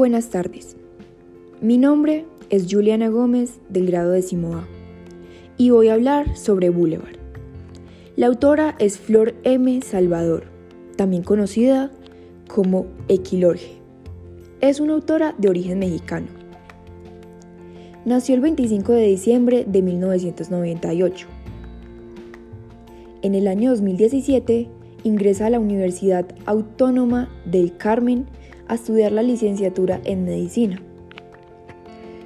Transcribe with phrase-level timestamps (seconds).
[0.00, 0.78] Buenas tardes.
[1.60, 4.66] Mi nombre es Juliana Gómez del grado décimo A
[5.58, 7.18] y voy a hablar sobre Boulevard.
[8.16, 9.82] La autora es Flor M.
[9.82, 10.44] Salvador,
[10.96, 11.90] también conocida
[12.48, 13.72] como Equilorge.
[14.62, 16.28] Es una autora de origen mexicano.
[18.06, 21.26] Nació el 25 de diciembre de 1998.
[23.20, 24.66] En el año 2017
[25.04, 28.28] ingresa a la Universidad Autónoma del Carmen
[28.70, 30.80] a estudiar la licenciatura en medicina.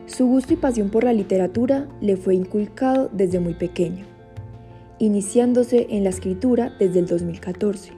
[0.04, 4.04] Su gusto y pasión por la literatura le fue inculcado desde muy pequeño,
[4.98, 7.92] iniciándose en la escritura desde el 2014,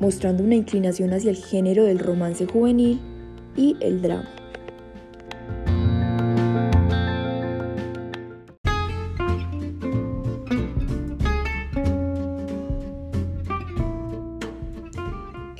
[0.00, 2.98] mostrando una inclinación hacia el género del romance juvenil
[3.54, 4.41] y el drama.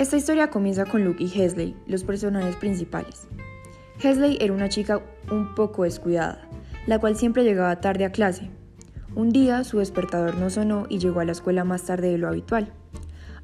[0.03, 3.29] Esta historia comienza con Luke y Hesley, los personajes principales.
[4.03, 6.49] Hesley era una chica un poco descuidada,
[6.89, 8.51] la cual siempre llegaba tarde a clase.
[9.15, 12.27] Un día su despertador no sonó y llegó a la escuela más tarde de lo
[12.27, 12.73] habitual.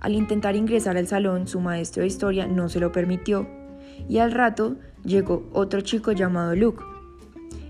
[0.01, 3.47] Al intentar ingresar al salón, su maestro de historia no se lo permitió
[4.09, 6.83] y al rato llegó otro chico llamado Luke.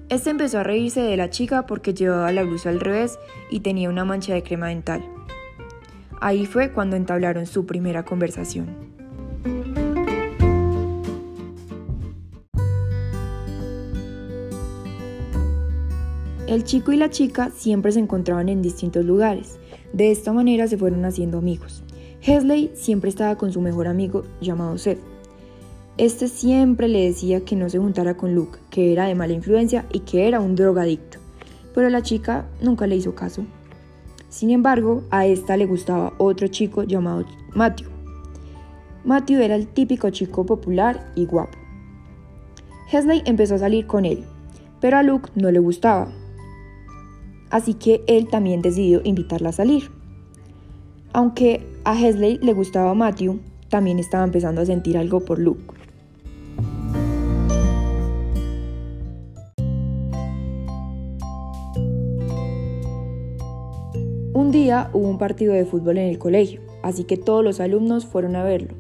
[0.09, 3.19] Este empezó a reírse de la chica porque llevaba la blusa al revés
[3.51, 5.05] y tenía una mancha de crema dental.
[6.21, 8.88] Ahí fue cuando entablaron su primera conversación.
[16.49, 19.59] El chico y la chica siempre se encontraban en distintos lugares.
[19.93, 21.83] De esta manera se fueron haciendo amigos.
[22.23, 24.99] Hesley siempre estaba con su mejor amigo llamado Seth.
[25.99, 29.85] Este siempre le decía que no se juntara con Luke, que era de mala influencia
[29.93, 31.19] y que era un drogadicto.
[31.75, 33.45] Pero la chica nunca le hizo caso.
[34.31, 37.89] Sin embargo, a esta le gustaba otro chico llamado Matthew.
[39.05, 41.59] Matthew era el típico chico popular y guapo.
[42.91, 44.25] Hesley empezó a salir con él,
[44.81, 46.09] pero a Luke no le gustaba.
[47.51, 49.91] Así que él también decidió invitarla a salir.
[51.13, 55.75] Aunque a Hesley le gustaba Matthew, también estaba empezando a sentir algo por Luke.
[64.35, 68.07] Un día hubo un partido de fútbol en el colegio, así que todos los alumnos
[68.07, 68.75] fueron a verlo.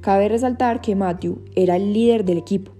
[0.00, 2.72] Cabe resaltar que Matthew era el líder del equipo.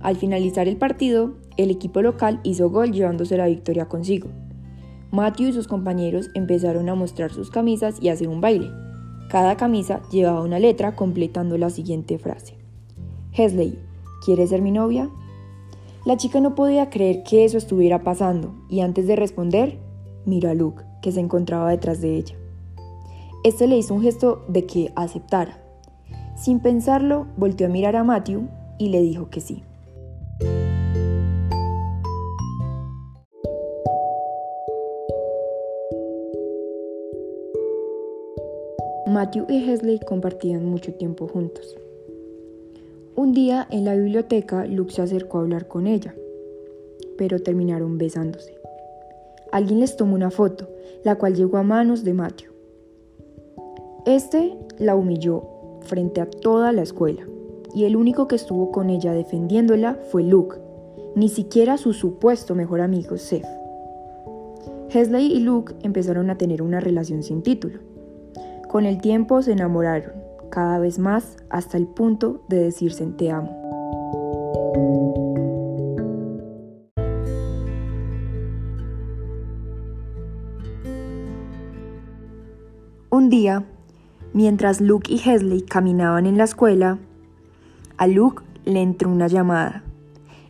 [0.00, 4.28] Al finalizar el partido, el equipo local hizo gol llevándose la victoria consigo.
[5.10, 8.70] Matthew y sus compañeros empezaron a mostrar sus camisas y hacer un baile.
[9.30, 12.56] Cada camisa llevaba una letra completando la siguiente frase.
[13.32, 13.78] Hesley,
[14.24, 15.10] ¿quieres ser mi novia?
[16.04, 19.78] La chica no podía creer que eso estuviera pasando y antes de responder,
[20.24, 22.34] miró a Luke que se encontraba detrás de ella.
[23.44, 25.62] Este le hizo un gesto de que aceptara.
[26.36, 28.48] Sin pensarlo, volteó a mirar a Matthew
[28.78, 29.62] y le dijo que sí.
[39.08, 41.76] Matthew y Hesley compartían mucho tiempo juntos.
[43.16, 46.14] Un día en la biblioteca, Luke se acercó a hablar con ella,
[47.16, 48.54] pero terminaron besándose.
[49.50, 50.68] Alguien les tomó una foto,
[51.04, 52.52] la cual llegó a manos de Matthew.
[54.06, 55.42] Este la humilló
[55.82, 57.26] frente a toda la escuela,
[57.74, 60.56] y el único que estuvo con ella defendiéndola fue Luke,
[61.14, 63.46] ni siquiera su supuesto mejor amigo Seth.
[64.90, 67.80] Hesley y Luke empezaron a tener una relación sin título.
[68.68, 70.12] Con el tiempo se enamoraron,
[70.50, 73.56] cada vez más hasta el punto de decirse te amo.
[83.08, 83.64] Un día,
[84.34, 86.98] mientras Luke y Hesley caminaban en la escuela,
[87.96, 89.82] a Luke le entró una llamada.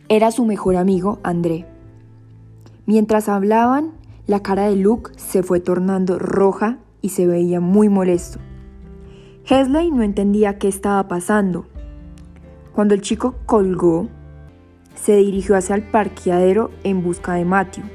[0.09, 1.65] Era su mejor amigo, André.
[2.85, 3.93] Mientras hablaban,
[4.27, 8.39] la cara de Luke se fue tornando roja y se veía muy molesto.
[9.45, 11.65] Hesley no entendía qué estaba pasando.
[12.73, 14.07] Cuando el chico colgó,
[14.95, 17.85] se dirigió hacia el parqueadero en busca de Matthew.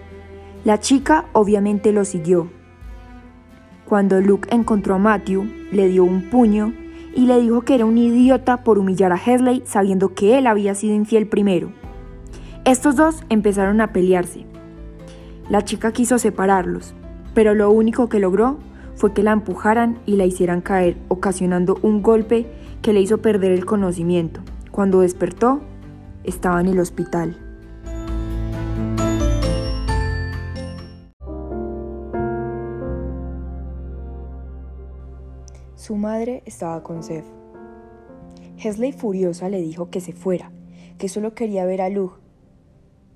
[0.64, 2.48] La chica obviamente lo siguió,
[3.84, 6.72] cuando Luke encontró a Matthew, le dio un puño
[7.14, 10.74] y le dijo que era un idiota por humillar a Hesley sabiendo que él había
[10.74, 11.70] sido infiel primero.
[12.64, 14.46] Estos dos empezaron a pelearse.
[15.50, 16.94] La chica quiso separarlos,
[17.34, 18.58] pero lo único que logró
[18.96, 22.46] fue que la empujaran y la hicieran caer, ocasionando un golpe
[22.82, 24.40] que le hizo perder el conocimiento.
[24.70, 25.60] Cuando despertó,
[26.24, 27.36] estaba en el hospital.
[35.76, 37.26] Su madre estaba con Seth.
[38.56, 40.50] Hesley furiosa le dijo que se fuera,
[40.96, 42.16] que solo quería ver a Luke.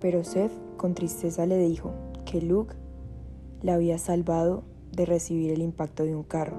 [0.01, 1.95] Pero Seth con tristeza le dijo
[2.27, 2.75] que Luke
[3.63, 4.65] la había salvado
[4.99, 6.57] de recibir el impacto de un carro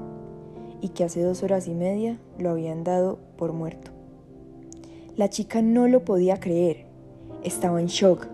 [0.81, 3.91] y que hace dos horas y media lo habían dado por muerto.
[5.15, 6.87] La chica no lo podía creer,
[7.43, 8.27] estaba en shock,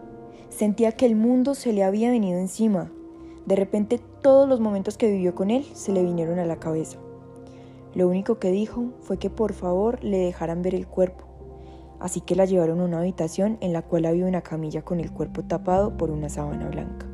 [0.50, 2.92] sentía que el mundo se le había venido encima.
[3.48, 7.00] De repente todos los momentos que vivió con él se le vinieron a la cabeza.
[7.96, 11.26] Lo único que dijo fue que por favor le dejaran ver el cuerpo,
[12.00, 15.12] así que la llevaron a una habitación en la cual había una camilla con el
[15.12, 17.05] cuerpo tapado por una sábana blanca.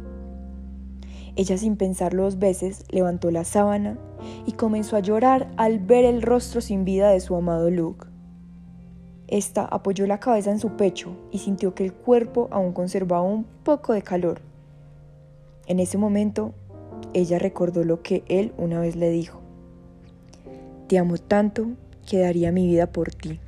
[1.35, 3.97] Ella sin pensarlo dos veces levantó la sábana
[4.45, 8.07] y comenzó a llorar al ver el rostro sin vida de su amado Luke.
[9.27, 13.45] Esta apoyó la cabeza en su pecho y sintió que el cuerpo aún conservaba un
[13.63, 14.41] poco de calor.
[15.67, 16.53] En ese momento,
[17.13, 19.39] ella recordó lo que él una vez le dijo.
[20.87, 21.67] Te amo tanto
[22.05, 23.39] que daría mi vida por ti.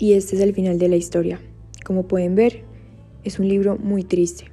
[0.00, 1.38] Y este es el final de la historia.
[1.84, 2.62] Como pueden ver,
[3.22, 4.46] es un libro muy triste,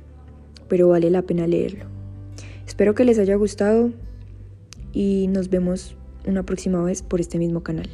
[0.67, 1.85] pero vale la pena leerlo.
[2.67, 3.93] Espero que les haya gustado
[4.91, 5.95] y nos vemos
[6.25, 7.87] una próxima vez por este mismo canal.